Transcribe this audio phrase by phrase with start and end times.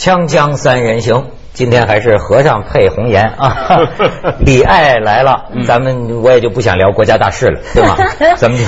[0.00, 3.80] 锵锵三人行，今天还是和尚配红颜啊！
[4.40, 7.98] 李艾来了，咱们我也就不想聊国家大事了，对吧？
[8.38, 8.64] 咱们就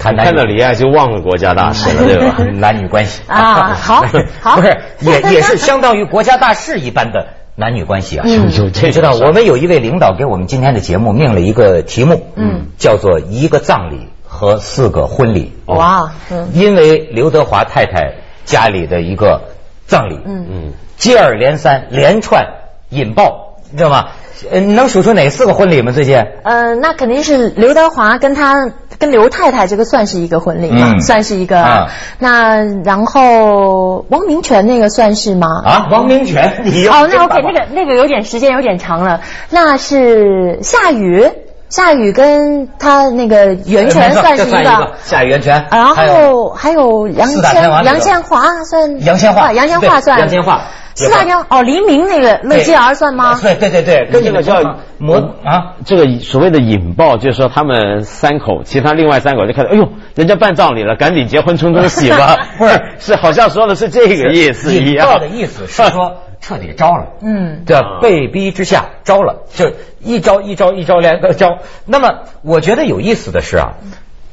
[0.00, 2.36] 谈谈看到李艾就忘了国家大事了， 对吧？
[2.54, 4.04] 男女关系啊好
[4.40, 8.24] 好不是也也是相当于国家大事一般的男女关系啊。
[8.26, 15.52] 你知道，我们有一位领导给我们今天的节目命了一个题目，嗯，叫做一个葬礼和四个婚礼。
[15.66, 18.14] 哇，嗯因为刘德华太太
[18.44, 19.42] 家里的一个
[19.86, 22.46] 葬礼，嗯嗯，接二连三，连串
[22.90, 24.08] 引爆，你知道吗？
[24.50, 25.92] 呃，你能数出哪四个婚礼吗？
[25.92, 26.16] 最近？
[26.42, 31.60] 呃，那肯定是刘德华跟他跟刘太太这个算是一个婚礼嘛，嗯算是一个。
[31.60, 35.46] 啊那然后汪明荃那个算是吗？
[35.64, 39.20] 啊，王明荃，你哦，那 OK，那个那个有点时间有点长了。
[39.50, 41.28] 那是夏雨，
[41.72, 44.92] 夏雨跟他那个袁泉算是一个。
[45.02, 50.60] 夏雨袁泉，然后还有杨千杨千华算杨千嬅啊杨千对嬅算杨千华
[50.94, 53.38] 四大天哦黎明那个乐基儿算吗？
[53.40, 62.36] 对对对对，跟这个叫魔啊，这个所谓的引爆，就是说他们三口，其他另外三口就开始，哎呦，人家办葬礼了，赶紧结婚冲冲喜吧。
[62.58, 65.06] 不是，是好像说的是这个意思一样。
[65.06, 67.06] 引爆的意思是说彻底招了。
[67.22, 68.00] 嗯，对吧？
[68.02, 71.58] 被逼之下招了，就一招一招一招连个招。
[71.86, 73.72] 那么我觉得有意思的是啊，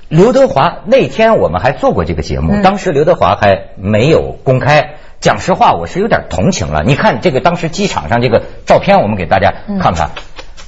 [0.10, 4.96] 刘德华那天我们还做过这个节目，嗯当时刘德华还没有公开。
[5.22, 6.82] 讲实话，我是有点同情了。
[6.86, 10.12] 你看这个当时机场上这个照片，我们给大家看看。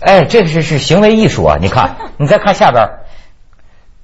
[0.01, 1.57] 哎，这是是行为艺术啊！
[1.61, 3.05] 你看， 你再看下边儿。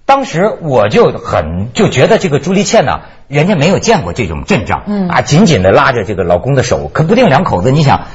[0.08, 8.06] 当时我就很就觉得这个朱丽倩呢，人家没有见过这种阵仗，嗯啊，紧紧的拉着这个老公的手，可不定两口子，你想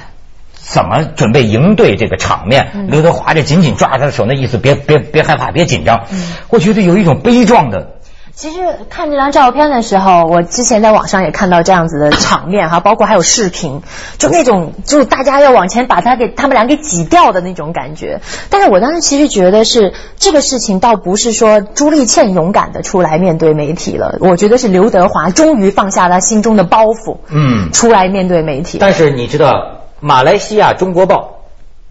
[0.54, 2.88] 怎么准备应对这个场面？
[2.88, 6.06] 刘德华这紧紧抓着他的手，那意思别别别害怕，别紧张。
[6.48, 7.96] 我觉得有一种悲壮的，
[8.34, 13.82] 其实看这张照片的时候，我之前在网上也看到这样子的场面哈，包括还有视频，
[14.18, 18.20] 就那种就大家要往前把他给他们俩给挤掉的那种感觉。
[18.48, 28.78] 但是我当时其实觉得是这个事情倒不是说朱丽倩勇敢的出来面对媒体了，我觉得是刘德华终于放下他心中的包袱，嗯出来面对媒体。
[28.80, 31.42] 但是你知道，马来西亚《中国报》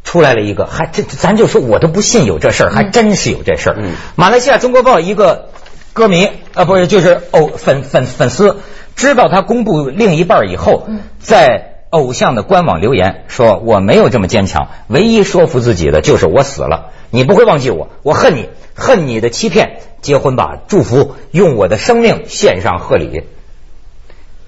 [0.09, 3.75] 出来了一个，还这咱就说我都不信有这事儿，还真是有这事儿。
[3.77, 5.49] 嗯马来西亚《中国报》一个
[5.93, 8.57] 歌迷啊，不是就是偶粉粉粉丝，
[8.95, 10.87] 知道他公布另一半以后，
[11.19, 23.23] 在偶像的官网留言说我没有这么坚强，唯一说服自己的就是我死了，你不会忘记我，我恨你，恨你的欺骗，结婚吧，祝福，用我的生命献上贺礼。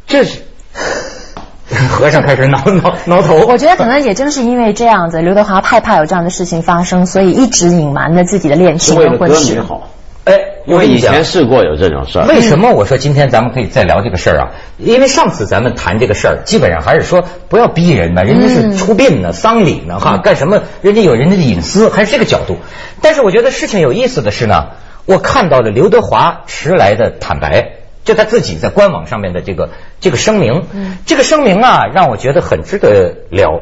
[0.07, 0.39] 这是
[1.89, 3.45] 和尚开始挠 挠挠头。
[3.47, 9.55] 我觉得可能也正是因为这样子，刘德华害怕有这样的事情发生，所以一直隐瞒着自己的恋情是为了歌跟婚事。
[9.55, 9.89] 迷好，
[10.25, 10.33] 哎，
[10.65, 12.25] 因为以我跟你讲前试过有这种事儿。
[12.27, 14.51] 为什么我说今天咱们可以再聊这个事儿啊？
[14.77, 20.63] 因为上次咱们谈这个事儿，基本上还是说不要逼人呢，人家是出殡呢、丧礼呢，哈，干什么？
[20.81, 22.57] 人家有人家的隐私，还是这个角度。
[23.01, 24.67] 但是我觉得事情有意思的是呢，
[25.05, 27.79] 我看到了刘德华迟来的坦白。
[28.05, 29.69] 就他自己在官网上面的这个
[30.01, 30.63] 这个声明，
[31.05, 33.61] 这个声明啊，让我觉得很值得聊。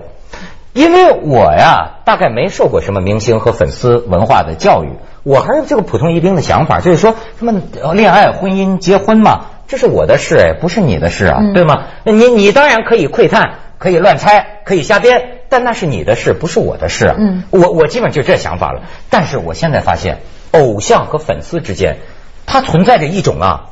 [0.74, 11.84] 因为我呀，大概没受过什么明星和粉丝文化的教育，我还是这个普通一兵的想法，就是说什么呃恋爱、婚姻、结婚嘛，这是我的事哎，不是你的事啊，对吗？
[12.04, 17.16] 那你你当然可以窥探，可以乱猜，可以瞎编，但那是你的事，不是我的事啊。
[17.20, 18.82] 嗯我我基本就这想法了。
[19.10, 20.20] 但是我现在发现，
[20.52, 21.98] 偶像和粉丝之间，
[22.46, 23.70] 它存在着一种啊，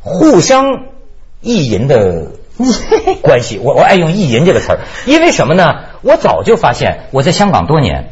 [0.00, 0.84] 互相
[1.40, 2.28] 意淫的
[3.22, 3.58] 关系。
[3.58, 5.80] 我我爱用意淫这个词儿，因为什么呢？
[6.02, 8.10] 我早就发现，我在香港多年，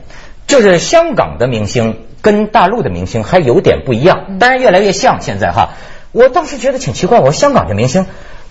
[0.50, 5.20] 就是香港的明星跟大陆的明星还有点不一样，当然越来越像。
[5.20, 5.70] 现在哈，
[6.12, 8.06] 我当时觉得挺奇怪，我说香港这明星，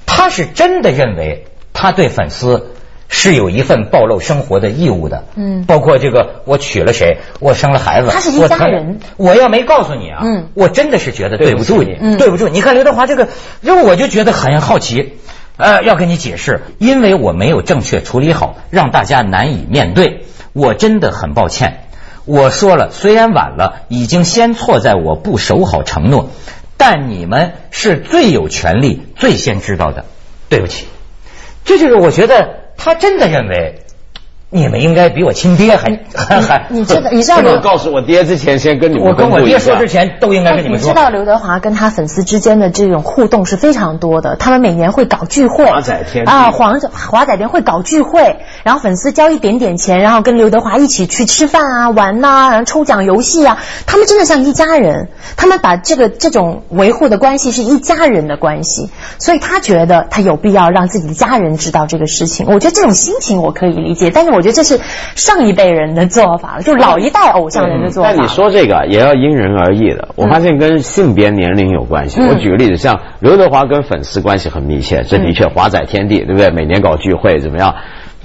[0.05, 2.71] 他是真的认为他对粉丝。
[3.11, 12.47] 是有一份暴露生活的义务的，嗯包括这个我娶了谁，我生了孩子，他是一家人我要没告诉你啊，嗯我真的是觉得对不住你，嗯对不住。
[12.49, 13.27] 你看刘德华这个，
[13.61, 15.13] 因为我就觉得很好奇，
[15.57, 21.88] 呃，要跟你解释，因为我没有正确处理好，让大家难以面对，我真的很抱歉。
[22.29, 26.29] 我说了，虽然晚了，已经先错在我不守好承诺，
[26.77, 30.05] 但你们是最有权利、最先知道的，
[30.47, 30.85] 对不起。
[31.65, 33.81] 这就是我觉得他真的认为
[34.51, 36.65] 你们应该比我亲爹还还还。
[36.69, 40.89] 你知道你知道这个刘告诉我爹之前，先跟你们我跟我爹说之前都应该跟你们说。
[40.89, 62.47] 知道刘德华跟他粉丝之间的这种互动是非常多的，他们每年会搞聚会，华仔天啊，黄华仔天会搞聚会，然后粉丝交一点点钱，然后跟刘德华一起去吃饭啊、玩呐、然后抽奖游戏啊，他们真的像一家人，他们把这个这种维护的关系是一家人的关系，所以他觉得他有必要让自己的家人知道这个事情。
[62.47, 64.79] 我觉得这种心情我可以理解，但是我觉得这是
[65.15, 68.15] 上一辈人的做法了，就老一代偶像人的做法了。
[68.15, 72.21] 但你说这个也要因人而异的，我发现跟性别年龄有关系。
[72.21, 76.51] 嗯我举个例子，像刘德华跟粉丝关系很密切，这的确华仔天地，对不对？
[76.51, 77.75] 每年搞聚会怎么样？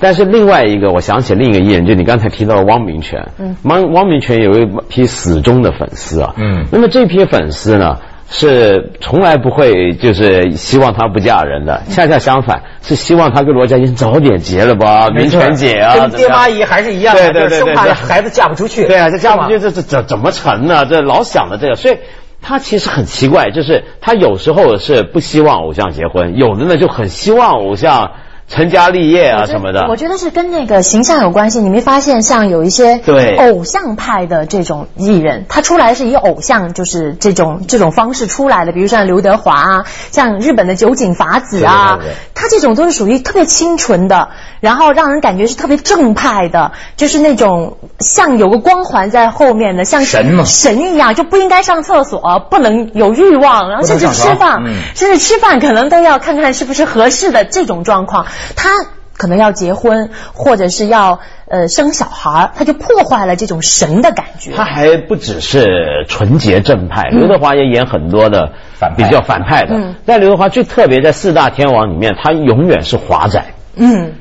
[0.00, 7.98] 但是另外一个，我想起另一个艺人，就你刚才提到的汪明荃，嗯，汪汪明荃有一批死忠的粉丝啊，嗯那么这批粉丝呢？
[8.30, 18.86] 是从来不会就是希望她不嫁人的，恰恰相反，是希望她跟罗家英早点结了吧，明荃姐啊，跟爹妈姨还是一样的，对对对就是生怕孩子嫁不出去。
[18.86, 20.86] 对啊，这嫁不出去，这这怎怎么成呢？
[20.86, 21.98] 这老想着这个，所以
[22.40, 28.12] 他其实很奇怪，就是他有时候是不希望偶像结婚，有的呢就很希望偶像
[28.54, 29.86] 成家立业啊什么的。
[29.88, 31.60] 我觉得是跟那个形象有关系。
[31.60, 33.36] 你没发现，像有一些对。
[33.36, 42.12] 偶像派的这种艺人，他出来是以偶像就是这种这种方式出来的，比如像刘德华啊，像日本的酒井法子啊对对对。
[42.12, 44.28] 对，他这种都是属于特别清纯的，
[44.60, 50.44] 然后让人感觉是特别正派的，就是那种像有个光环在后面的，像神嘛。
[50.44, 52.20] 神一样，就不应该上厕所，
[52.50, 54.74] 不能有欲望，然后甚至吃饭，嗯。
[54.94, 58.26] 甚至吃饭可能都要看看是不是合适的这种状况，
[58.56, 58.70] 他
[59.16, 64.52] 可能要结婚，或者是要呃生小孩儿，他就破坏了这种神的感觉。
[64.56, 68.52] 他还不只是纯洁正派，刘德华也演很多的
[68.96, 69.94] 比较反派的嗯。
[70.04, 73.44] 但刘德华最特别在四大天王里面，他永远是华仔。
[73.76, 74.14] 嗯，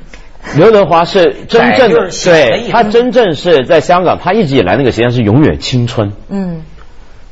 [0.56, 6.12] 刘德华是真正对他真正是在香港，他一直以来那个形象是永远青春。
[6.28, 6.62] 嗯，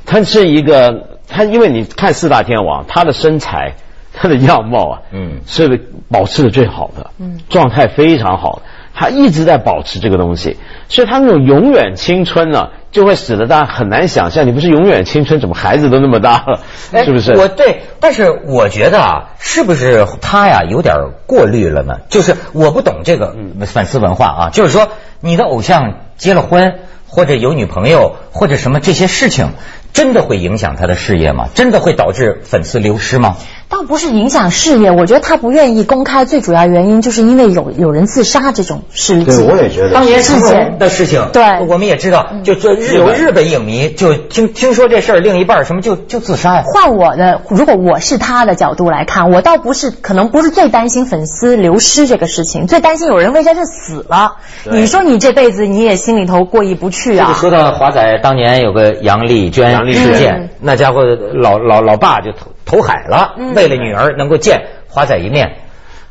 [0.05, 3.75] 他是一个，他因为你看四大天王，他的身材、
[4.15, 8.63] 他的样貌啊，嗯是保持的最好的，嗯，状态非常好，
[8.95, 16.61] 他一直在保持这个东西，所以他那种永远青春呢、就会使得大家很难想象，你不是永远青春，怎么孩子都那么大了，
[16.93, 17.33] 哎是不是？
[17.37, 20.95] 我对，但是我觉得啊，是不是他呀有点
[21.27, 22.01] 过滤了呢？
[22.11, 23.35] 就是我不懂这个
[23.67, 24.89] 粉丝文化啊，就是说
[25.21, 29.53] 你的偶像结了婚，或者有女朋友，或者什么这些事情，
[29.95, 31.49] 真的会影响他的事业吗？
[31.55, 33.37] 真的会导致粉丝流失吗？
[33.73, 39.25] 倒不是影响事业，我觉得他不愿意公开，最主要原因就是因为有有人自杀这种事情。
[39.25, 39.73] 对，我也。
[39.73, 46.65] 觉得当年成龙事件的事情，对我们也知道，就这日日本有日本影迷就听听说这事儿，另一半儿什么就就自杀呀。
[46.67, 54.37] 换我的，如果我是他的角度来看，我倒不是，可能不是最担心粉丝流失这个事情，最担心有人为这事死了。
[54.71, 57.39] 你说你这辈子你也心里头过意不去啊这个。
[57.41, 61.01] 说到华仔当年有个杨丽娟杨丽事件，嗯那家伙
[61.33, 65.57] 老老老爸就投投海了，嗯为了女儿能够见华仔一面。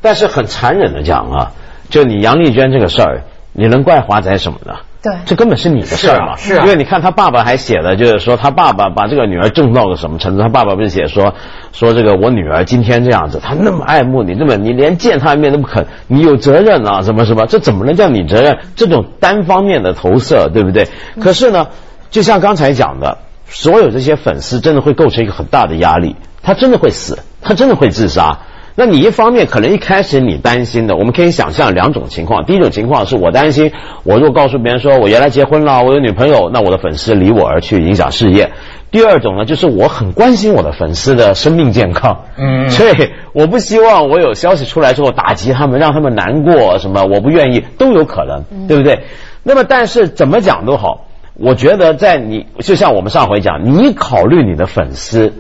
[0.02, 1.52] 但是很残忍的讲啊，
[1.90, 3.22] 就你杨丽娟这个事儿，
[3.54, 4.74] 你能怪华仔什么呢？
[5.04, 6.36] 对这根本是你的事儿嘛。
[6.38, 10.44] 是啊是啊因为你看他爸爸还写了，就是说他爸爸把这个女儿重到了什么程度？
[10.44, 11.34] 他爸爸不是写说
[11.72, 17.48] 说这个我女儿今天这样子，她那么爱慕你，那么你连见她一面都不肯，你有责任啊，什么什么？
[17.48, 18.60] 这怎么能叫你责任？
[18.76, 20.88] 这种单方面的投射，对不对？
[21.20, 21.68] 可是呢，
[22.12, 23.18] 就像刚才讲的，
[23.48, 28.40] 所有这些粉丝真的会构成一个很大的压力，他真的会死，他真的会自杀。
[28.74, 32.46] 那你一方面可能一开始你担心的，我们可以想象两种情况。
[32.46, 33.74] 第一种情况是我担心，
[34.04, 38.52] 我如果告诉别人说我原来结婚了，我有女朋友，那我的粉丝离我而去，影响事业。
[38.90, 49.04] 第二种呢，就是我很关心我的粉丝的生命健康，嗯所以我不希望我有消息出来之后打击他们，让他们难过，什么我不愿意都有可能，对不对？
[49.44, 55.34] 那么但是怎么讲都好，我觉得在你就像我们上回讲，你考虑你的粉丝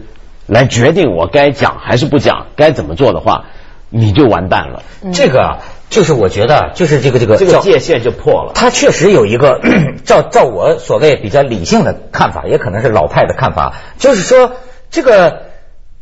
[0.52, 3.46] 来决定我该讲还是不讲，该怎么做的话，
[3.90, 5.58] 你就完蛋了，这个啊，
[5.90, 8.52] 就是我觉得就是这个这个这个界限就破了。
[8.54, 9.62] 他确实有一个
[10.04, 14.52] 照照我所谓比较理性的看法，也可能是老派的看法，就是说
[14.90, 15.44] 这个，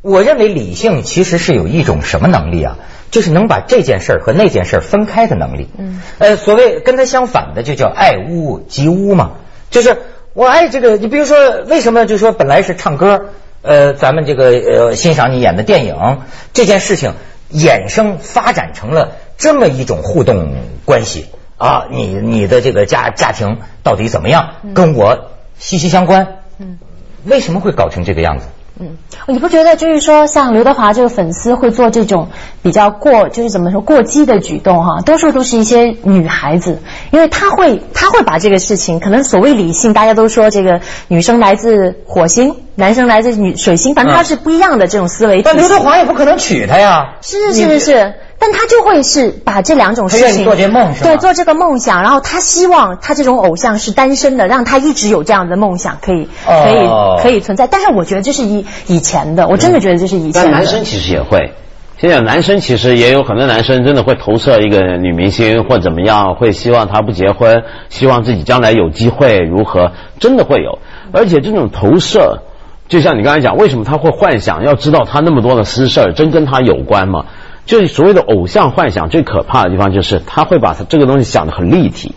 [0.02, 2.78] 我认为理性其实是有一种什么能力啊？
[3.12, 5.70] 就是能把这件事儿和那件事儿分开的能力。
[5.78, 9.32] 嗯，呃，所谓跟他相反的就叫爱屋及乌嘛，
[9.70, 9.98] 就是
[10.34, 13.30] 我爱这个，你比如说为什么就说本来是唱歌，
[13.62, 16.20] 呃，咱们这个呃欣赏你演的电影
[16.54, 17.14] 这件事情
[17.52, 26.40] 衍生发展成了这么一种互动关系啊，你你的这个家家庭到底怎么样，跟我息息相关。
[26.58, 26.80] 嗯，
[27.26, 28.46] 为什么会搞成这个样子？
[28.82, 32.30] 嗯，你不觉得就是说，像刘德华这个粉丝会做这种
[32.64, 35.02] 比较过，就是怎么说过激的举动哈？
[35.02, 36.80] 多数都是一些女孩子，
[37.12, 45.44] 因为他会他会把这个事情，可能所谓理性，大家都说这个女生来自火星，男生来自女水星，反正他是不一样的这种思维嗯。
[45.44, 47.16] 但刘德华也不可能娶她呀。
[47.22, 48.14] 是是是是。
[48.40, 57.68] 但他就会是把这两种事情做这梦对做这个梦想，然后他希望他这种偶像是单身的，让他一直有这样的梦想可以可以可以存在。
[57.68, 60.50] 但是我觉得这是以以前的，我真的觉得这是以前的。
[60.50, 61.52] 但男生其实也会，
[61.98, 70.80] 现在男生其实也有很多男生真的会投射一个女明星或怎么样，会希望她不结婚，希望自己将来有机会如何，真的会有。
[71.12, 72.40] 而且这种投射，
[72.88, 77.26] 就像你刚才讲，为什么他会幻想要知道他那么多的私事儿，真跟他有关吗？
[77.70, 82.16] 就是所谓的偶像幻想，最可怕的地方就是他会把他这个东西想得很立体。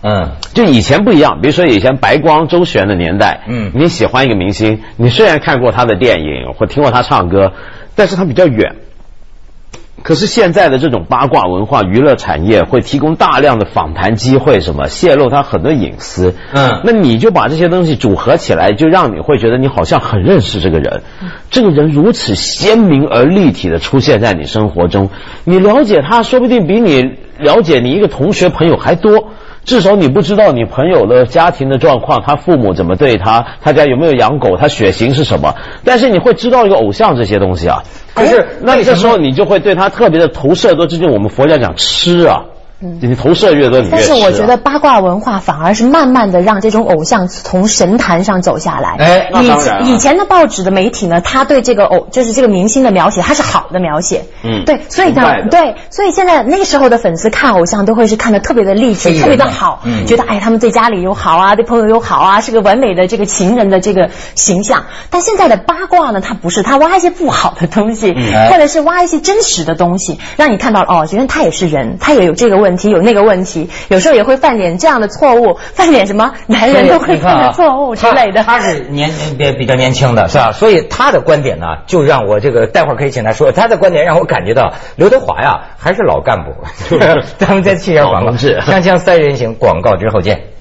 [0.00, 7.52] 嗯，就以前不一样，比如说以前白光周旋的年代，嗯，你喜欢一个明星，你虽然看过他的电影或听过他唱歌，
[7.94, 8.76] 但是他比较远。
[10.02, 16.34] 可是现在的这种八卦文化娱乐产业会提供大量的访谈机会，什么泄露他很多隐私。
[16.52, 21.02] 嗯，那你就把这些东西组合起来，就让你会觉得你好像很认识这个人。
[21.50, 25.10] 这个人如此鲜明而立体的出现在你生活中，
[25.44, 29.30] 你了解他，说不定比你了解你一个同学朋友还多。
[29.66, 35.56] 至少你不知道你朋友的家庭的状况，他父母怎么对他，他家有没有养狗，他血型是什么。
[35.84, 37.82] 但是你会知道一个偶像这些东西啊。
[38.14, 42.44] 可是那这时候你就会对他特别的投射，多，这就我们佛教讲吃啊。
[42.78, 48.96] 你投射越多，你越但是我觉得八卦文化反而是慢慢的让这种偶像从神坛上走下来。
[48.98, 49.30] 哎，
[49.80, 54.26] 以以前的报纸的媒体呢，他对这个偶就是这个明星的描写，他是好的描写。
[54.44, 64.84] 嗯，对，所以呢，对，所以现在那个时候的粉丝看偶像都会是看的特别的励志，特别的好，觉得哎他们对家里又好啊，对朋友又好啊，是个完美的这个情人的这个形象。
[65.08, 68.14] 但现在的八卦呢，他不是，他挖一些不好的东西，
[68.50, 72.65] 或者是挖一些真实的东西，让你看到哦，原来他也是人，他也有这个问。
[72.66, 78.42] 问题有那个问题，有时候也会犯点这样的错误，犯点什么男人都会犯的错误之类的。
[78.42, 79.08] 他是年
[79.38, 80.50] 比比较年轻的，是吧？
[80.50, 83.52] 所以他的观点呢，就让我这个待会儿可以请他说。
[83.52, 86.50] 他的观点让我感觉到刘德华呀，还是老干部。
[87.38, 90.55] 咱们再去一下广告，锵锵三人行广告之后见。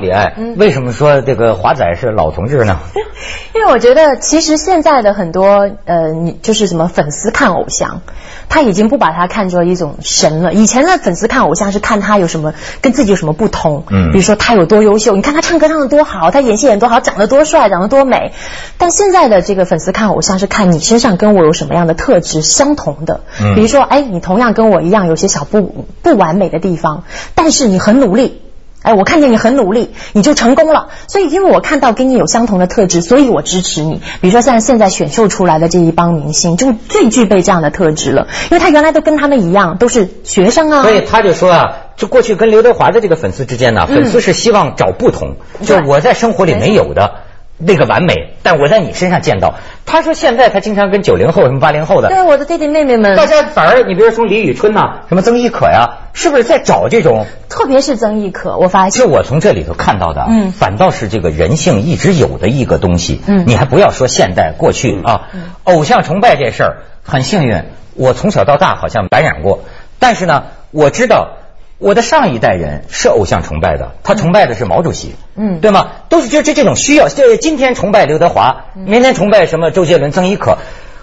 [0.00, 2.78] 李艾，为什么说这个华仔是老同志呢？
[3.54, 8.00] 因为我觉得，其实现在的很多呃，你就是什么粉丝看偶像，
[8.48, 10.54] 他已经不把他看作一种神了。
[10.54, 18.32] 以前的粉丝看偶像是看他有什么跟自己有什么不同，嗯，比如说他有多优秀，你看他唱歌唱的多好，他演戏演多好，长得多帅，长得多美。
[18.78, 27.04] 但现在的这个粉丝看偶像是看你身上跟我有什么样的特质相同的，嗯比如说，哎，你同样跟我一样有些小不不完美的地方，
[27.34, 28.40] 但是你很努力。
[28.82, 30.88] 哎，我看见你很努力，你就成功了。
[31.06, 34.00] 所以，因为我看到跟你有相同的特质，所以我支持你。
[34.22, 38.26] 比如说，像现在选秀出来的这一帮明星，就最具备这样的特质了。
[38.50, 40.82] 因为他原来都跟他们一样，都是学生啊。
[40.82, 47.12] 所以他就说啊，就过去跟刘德华的这个粉丝之间呢，粉丝是希望找不同，就我在生活里没有的。
[47.60, 49.54] 那个完美，但我在你身上见到。
[49.86, 57.26] 他说现在他经常跟九零后什么八零后的，对我的弟弟妹妹们，大家反而你比如从李宇春呐，什么曾轶可呀，是不是在找这种？
[57.48, 59.02] 特别是曾轶可，我发现。
[59.02, 63.20] 就我从这里头看到的，嗯，反倒是这个人性一直有的一个东西。
[63.26, 65.28] 嗯，你还不要说现代过去啊，
[65.64, 67.64] 偶像崇拜这事儿很幸运，
[67.94, 69.64] 我从小到大好像感染过，
[69.98, 71.36] 但是呢，我知道。
[71.80, 75.88] 我的上一代人是偶像崇拜的，他崇拜的是毛主席，嗯，对吗？
[76.10, 80.58] 都是就这这种需要，就今天崇拜刘德华，明天崇拜什么周杰伦、曾轶可。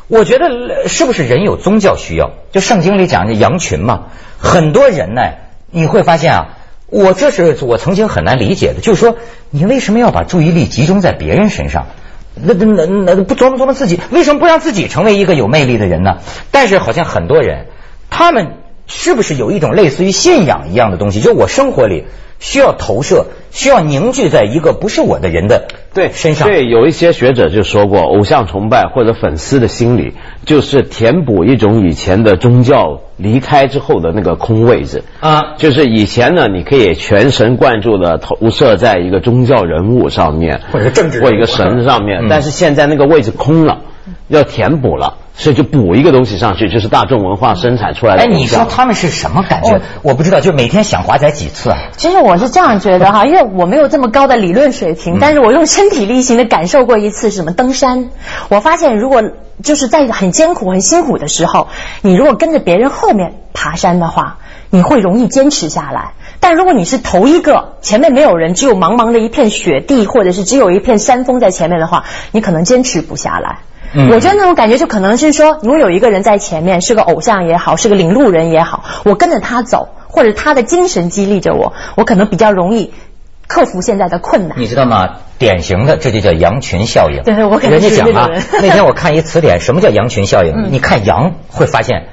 [0.07, 2.29] 我觉得是不是人有宗教需要？
[2.51, 5.21] 就圣经里讲的羊群嘛，很多人呢，
[5.71, 9.17] 你会发现啊，我这是我曾经很难理解的，就是说
[9.49, 11.87] 你为什么要把注意力集中在别人身上？
[12.35, 16.19] 那那那那不琢磨琢磨自己，为什么不让自己成为一个有魅力的人呢？
[16.51, 17.65] 但是好像很多人，
[18.11, 18.57] 他们。
[18.87, 21.19] 是不是有一种类似于信仰一样的东西？
[21.19, 22.05] 就我生活里
[22.39, 26.47] 需要投射，需要凝聚在一个不是我的人的对身上。
[26.47, 30.13] 对，有一些学者就说过，偶像崇拜或者粉丝的心理，
[30.45, 35.55] 就是填补一种以前的宗教离开之后的那个空位置啊。
[35.57, 43.79] 就是以前呢，你可以全神贯注的投射在一个宗教人物上面，或者政治或一个神上面，但是现在那个位置空了，
[44.27, 45.17] 要填补了。
[45.37, 49.79] 所以就补一个东西上去，就是大众文化生产出来的哎，你说他们是什么感觉？
[50.01, 51.77] 我不知道，就每天想华仔几次啊？
[51.95, 58.09] 其实我是这样觉得哈， 因为我没有这么高的理论水平，但是我用身体力行的感受过一次什么登山。
[58.49, 59.21] 我发现如果
[59.63, 61.67] 就是在很艰苦、很辛苦的时候，
[62.01, 64.39] 你如果跟着别人后面爬山的话，
[64.71, 66.13] 你会容易坚持下来。
[66.39, 73.59] 但如果你是头一个，前面没有人，只有茫茫的一片雪地，或者是只有一片山峰在前面的话，你可能坚持不下来。
[73.93, 82.93] 嗯我觉得那种感觉就可能是说，如果有一个人在前面，是个偶像也好，是个领路人也好，我跟着他走，或者他的精神激励着我，我可能比较容易
[83.47, 84.59] 克服现在的困难。
[84.59, 85.19] 你知道吗？
[85.39, 87.23] 典型的这就叫羊群效应。
[87.23, 88.29] 对对我可能人家讲啊
[88.61, 90.53] 那天我看一词典，什么叫羊群效应？
[90.53, 92.07] 嗯你看羊会发现，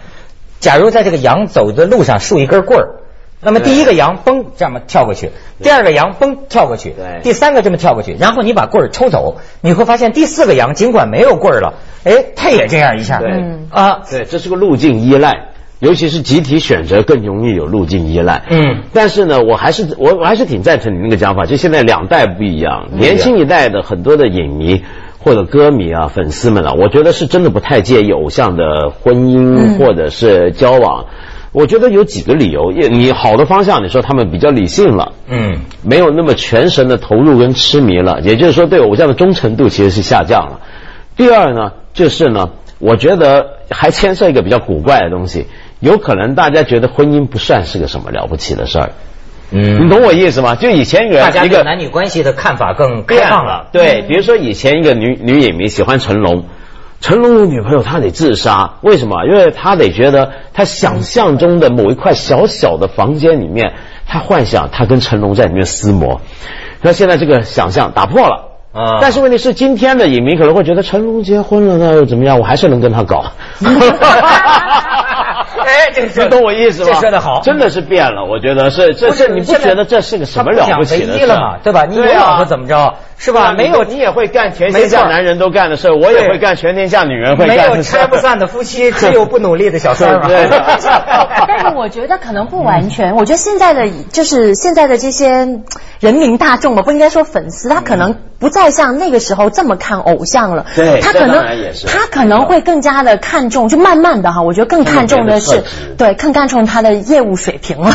[0.61, 3.01] 假如在这个羊走的路上竖一根棍儿。
[3.45, 5.31] 那么第一个羊嘣这么跳过去，
[5.63, 11.75] 第二个羊嘣跳过去，第三个这么跳过去，然后你把棍儿抽走，你会发现第四个羊尽管没有棍儿了，
[12.05, 13.21] 哎，它也这样一下，
[13.71, 15.49] 啊，对，这是个路径依赖，
[15.79, 18.43] 尤其是集体选择更容易有路径依赖。
[18.51, 24.83] 嗯但是呢，我还是我我还是挺赞成你那个讲法，就现在两代不一样，年轻一代的很多的影迷。
[25.27, 31.07] 或者歌迷啊、粉丝们啊，我觉得是真的不太介意偶像的婚姻嗯或者是交往。
[31.55, 40.61] 我觉得有几个理由，也你好的方向，你说他们比较理性了，嗯，没有那么全神的投入跟痴迷了，也就是说对偶像的忠诚度其实是下降了。
[41.17, 45.47] 第二呢，就是呢，我觉得还牵涉一个比较古怪的东西，
[45.79, 48.91] 有可能大家觉得婚姻不算是个什么了不起的事儿，
[49.53, 50.57] 嗯你懂我意思吗？
[50.57, 53.69] 就以前一个大家对男女关系的看法更开变放了。
[53.71, 56.47] 对，比如说以前一个女女影迷喜欢成龙，
[57.05, 59.27] 成龙的女朋友他得自杀，为什么？
[59.27, 63.75] 因为他得觉得他想象中的某一块小小的房间里面，
[64.07, 66.23] 他幻想他跟成龙在里面厮磨，
[66.81, 68.53] 那现在这个想象打破了。
[68.73, 72.39] 啊但是问题是，今天的影迷可能会觉得成龙结婚了，那又怎么样？
[72.41, 73.27] 我还是能跟他搞。
[75.65, 76.91] 哎这个 你懂我意思吗？
[76.93, 78.25] 这说的好真的是变了。
[78.25, 87.77] 我觉得是，这不是是你不觉得这是个什么了不起的事他不讲唯一了嘛对吧你有老婆怎么着是吧没有你也会干全天下男人都干的事儿，我也会干全天下女人会干的事没。
[87.77, 90.21] 有拆不散的夫妻， 只有不努力的小三儿。
[90.27, 90.61] 对 对
[91.47, 95.61] 但是我觉得可能不完全，我觉得现在的就是现在的这些
[96.01, 100.67] 人民大众嘛，不应该说粉丝，他可能不再像那个时候这么看偶像了。
[100.77, 101.43] 对他可能
[101.87, 105.65] 他可能会更加的看重，就慢慢的哈，我觉得更看重的是
[105.97, 107.91] 对，更看重他的业务水平了。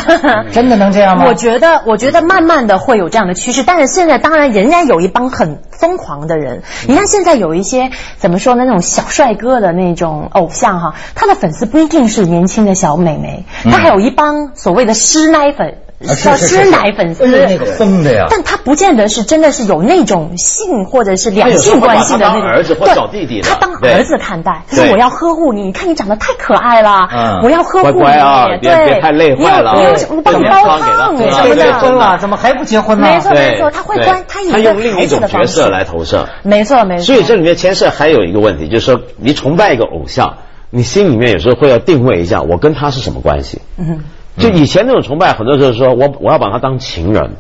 [0.52, 1.26] 真的能这样吗？
[1.28, 6.64] 我觉得，我觉得慢慢的会有这样的趋势，但是现在当然仍然有一帮很疯狂的人。
[6.88, 15.76] 你看现在有一些怎么说呢，那种小帅哥的那种偶像哈，他的粉丝不一定是年轻的小美眉，他还有一帮所谓的师奶粉。
[16.08, 16.64] 啊是叫是是。
[16.64, 18.28] 师奶粉丝，那个疯的呀。
[18.30, 27.40] 但他不见得是真的是有那种性或者是两性关系的那种，他当儿子或对小弟弟他当儿子看待，他说我要呵护你，你看你长得太可爱了，嗯。
[27.44, 29.76] 我要呵护你，乖乖啊对，别太累坏了。
[29.76, 33.08] 你有你有我帮你对煲健康给他汤对什么的，婚了，怎么还不结婚呢？
[33.08, 36.28] 没错没错，他会关，他以他用另一种的方式角色来投射。
[36.44, 40.38] 没错没错，所以这里面牵涉还有一个问题，就是说你崇拜一个偶像，
[40.70, 43.62] 你心里面有时候会要定位一下，我跟他是什么关系？
[43.78, 44.04] 嗯，
[44.40, 47.32] 就以前那种崇拜，很多时候说我我要把他当情人，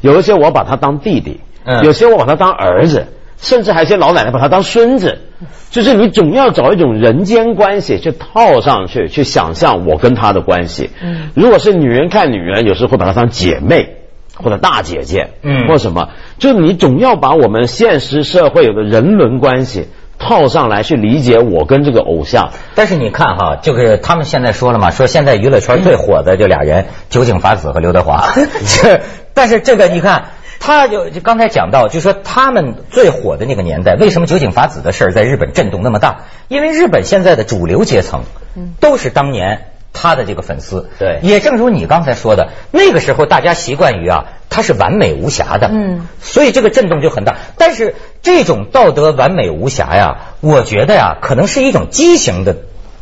[0.00, 3.06] 有一些我要把他当弟弟，嗯有些我把他当儿子，
[3.38, 5.18] 甚至还有一些老奶奶把他当孙子，
[5.70, 10.90] 就是你总要找一种人间关系去套上去，去想象我跟他的关系。
[11.02, 13.96] 嗯如果是女人看女人，有时候会把她当姐妹。
[14.42, 16.08] 或者大姐姐，嗯或什么，
[16.38, 19.88] 就是你总要把我们现实社会有的人伦关系
[20.20, 22.52] 套上来，去理解我跟这个偶像。
[22.76, 28.28] 但是你看哈，就是他们现在说了嘛，说现在娱乐圈最火的就俩人，酒井法子和刘德华。
[28.82, 29.00] 这，
[29.34, 30.26] 但是这个你看，
[30.60, 36.20] 他就就刚才讲到，就说他们最火的那个年代，为什么酒井法子的事儿在日本震动那么大？
[36.46, 38.22] 因为日本现在的主流阶层
[38.78, 39.62] 都是当年。
[39.92, 47.36] 他的这个粉丝，对也正如你刚才说的，那个时候大家习惯于啊，他是完美无瑕的，嗯，所以这个震动就很大。
[47.56, 52.56] 但是这种道德完美无瑕呀，我觉得呀，可能是一种畸形的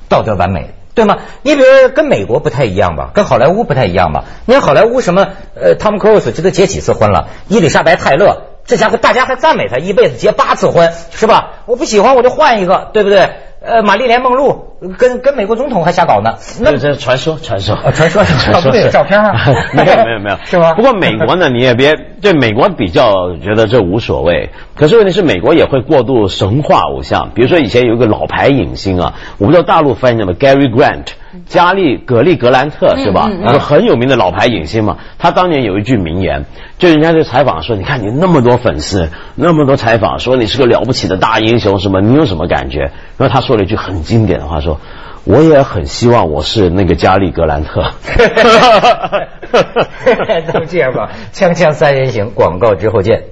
[0.09, 0.75] 道德完美。
[0.95, 1.19] 对吗？
[1.43, 4.25] 你比如说跟美国不太一样吧，跟好莱坞不太一样吧。
[4.47, 7.29] 你看好莱坞什么，呃，汤姆·克鲁斯这都结几次婚了？
[7.47, 11.51] 伊丽莎白·泰勒，这家伙大家还赞美他，一辈子结八次婚，是吧？
[11.67, 13.31] 我不喜欢我就换一个，对不对？
[13.61, 18.61] 呃，玛丽莲·梦露跟跟美国总统还瞎搞呢，那这是传说，传说，啊传说传说。
[18.71, 19.33] 不会有照片啊。
[19.73, 20.75] 没有没有没有， 是吗？
[20.75, 31.07] 不过美国呢，你也别对美国比较觉得这无所谓，可是问题是美国也会过度神化偶像，比如说以前有一个老牌影星啊，我不知道大陆翻译什么 Gary Grant。
[31.47, 33.29] 加利格利格兰特是吧？
[33.31, 34.97] 嗯一个很有名的老牌影星嘛。
[35.19, 36.47] 他当年有一句名言，
[36.79, 42.01] 就人家就采访说：“你看你那么多粉丝，那么多采访，说你是个了不起的大英雄，什么？
[42.01, 44.81] 你有什么感觉？”然后他说了一句很经典的话，说
[45.25, 47.85] ：“我也很希望我是那个加利格兰特。”
[50.47, 53.23] 咱们这样吧，锵锵三人行，广告之后见。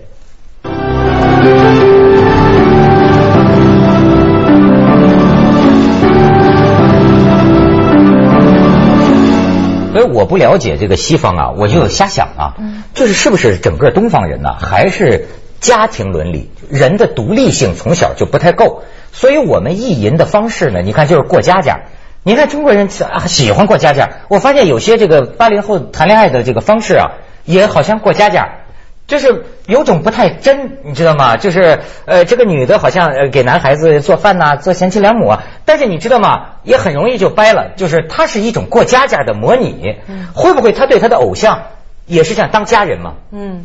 [9.97, 12.55] 所以我不了解这个西方啊，我就瞎想啊，
[12.93, 15.27] 就是是不是整个东方人呢、还是
[15.59, 21.81] 家庭伦理，人的独立性从小就不太够，所以我们意淫的方式呢，你看就是过家家。
[22.25, 27.13] 你看中国人啊喜欢过家家，我发现有些这个八零后谈恋爱的这个方式啊，
[27.47, 28.66] 也好像过家家。
[29.07, 31.37] 就是有种不太真，你知道吗？
[31.37, 36.55] 就是呃，这个女的好像呃给男孩子做饭呐、做贤妻良母啊，但是你知道吗？
[36.65, 39.97] 也很容易就掰了，就是她是一种过家家的模拟。
[40.35, 41.63] 会不会她对她的偶像
[42.07, 43.15] 也是像当家人嘛？
[43.31, 43.65] 嗯，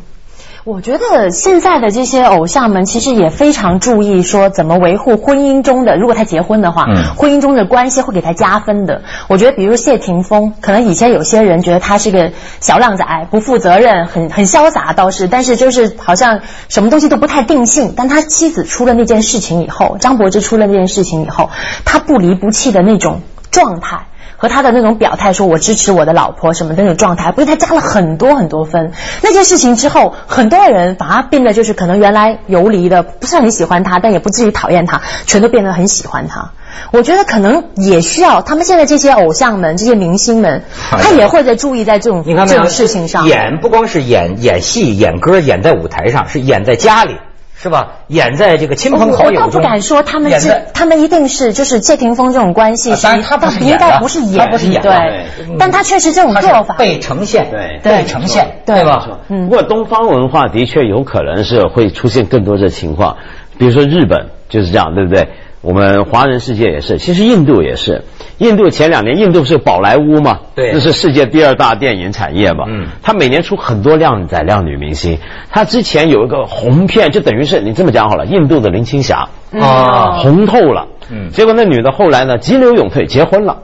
[0.64, 9.02] 我觉得现在的这些偶像们其实也非常注意说怎么维护婚姻中的，如果他结婚的话，嗯婚姻中的关系会给他加分的。
[9.26, 17.94] 我觉得，比如谢霆锋，可能以前有些人觉得他是个小浪仔，不负责任，很很潇洒倒是，但是就是好像什么东西都不太定性。
[17.96, 21.50] 但他妻子出了那件事情以后，张柏芝出了那件事情以后，
[21.84, 24.06] 他不离不弃的那种状态。
[24.42, 28.90] 和他的那种表态，说我支持我的老婆什么的那种状态，不是他加了很多很多分。
[29.22, 36.50] 那件事情之后，很多人反而变得就是可能原来游离的，不是很喜欢他，但也不至于讨厌他，全都变得很喜欢他。
[36.90, 43.28] 我觉得可能也需要他们现在这些偶像们、这些明星们，他也会在注意在这种这种事情上。
[43.28, 47.16] 演不光是演演戏、演歌、演在舞台上，是演在家里，
[47.62, 47.98] 是吧？
[48.08, 49.36] 演在这个亲朋好友中。
[49.36, 59.20] 我倒不敢说他们是，他们一定是就是谢霆锋这种关系是，啊当然他不是应该不是演，他不是演的对嗯，但他确实这种做法，被呈现，对被呈现，对对吧？
[59.28, 63.16] 嗯不过东方文化的确有可能是会出现更多的情况，
[63.58, 65.28] 比如说日本就是这样，对不对？
[65.62, 68.02] 我们华人世界也是，其实印度也是。
[68.38, 75.18] 印度前两年，印度是宝莱坞嘛，对这是世界第二大电影产业嘛，嗯他每年出很多靓仔靓女明星。
[75.48, 79.28] 他之前有一个红片，就等于是你这么讲好了，印度的林青霞，
[79.60, 80.88] 啊红透了。
[81.10, 83.58] 嗯结果那女的后来呢，急流勇退，结婚了。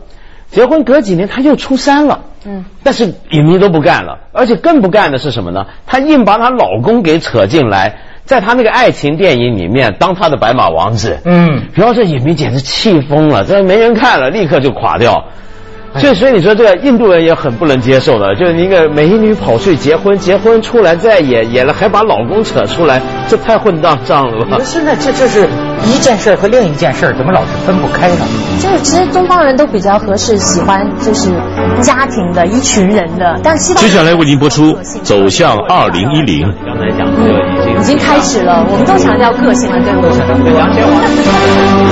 [0.51, 2.21] 结婚隔几年，她又出山了。
[2.47, 5.67] 嗯，但是影迷都不干了，而且更不干的是什么呢？
[5.87, 11.19] 她硬把她老公给扯进来，在他那个爱情电影里面当他的白马王子。
[11.25, 15.25] 嗯，然后这影迷简直气疯了，这没人看了，立刻就垮掉。
[15.95, 24.65] 哎所以，所以你说这个印度人也很不能接受的，就是一个美女跑去结婚，结婚出来再演，演了还把老公扯出来，这太混账账了吧你说？
[24.65, 25.49] 现在这这是
[25.87, 28.27] 一件事儿和另一件事儿，怎么老是分不开呢？
[28.61, 31.31] 就是其实东方人都比较合适，喜欢就是
[31.81, 36.47] 家庭的一群人的，但西方接下来为您播出《走向二零一零》。
[36.67, 37.38] 刚才讲这个
[37.81, 41.79] 已经开始了，我们都强调个性了，对不对？